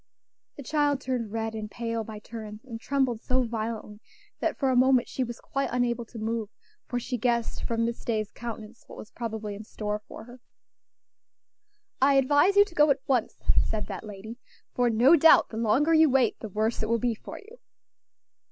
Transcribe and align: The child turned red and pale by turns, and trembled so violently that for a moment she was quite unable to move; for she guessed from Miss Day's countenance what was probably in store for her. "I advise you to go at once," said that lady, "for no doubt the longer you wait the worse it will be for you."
The 0.55 0.63
child 0.63 0.99
turned 0.99 1.31
red 1.31 1.53
and 1.53 1.69
pale 1.69 2.03
by 2.03 2.17
turns, 2.17 2.65
and 2.65 2.81
trembled 2.81 3.21
so 3.21 3.43
violently 3.43 3.99
that 4.39 4.57
for 4.57 4.71
a 4.71 4.75
moment 4.75 5.07
she 5.07 5.23
was 5.23 5.39
quite 5.39 5.69
unable 5.71 6.05
to 6.05 6.17
move; 6.17 6.49
for 6.87 6.99
she 6.99 7.19
guessed 7.19 7.63
from 7.63 7.85
Miss 7.85 8.03
Day's 8.03 8.31
countenance 8.31 8.83
what 8.87 8.97
was 8.97 9.11
probably 9.11 9.53
in 9.53 9.63
store 9.63 9.99
for 10.07 10.23
her. 10.23 10.41
"I 12.01 12.15
advise 12.15 12.55
you 12.55 12.65
to 12.65 12.73
go 12.73 12.89
at 12.89 13.03
once," 13.07 13.37
said 13.63 13.85
that 13.89 14.03
lady, 14.03 14.39
"for 14.73 14.89
no 14.89 15.15
doubt 15.15 15.49
the 15.49 15.57
longer 15.57 15.93
you 15.93 16.09
wait 16.09 16.39
the 16.39 16.49
worse 16.49 16.81
it 16.81 16.89
will 16.89 16.97
be 16.97 17.13
for 17.13 17.37
you." 17.37 17.59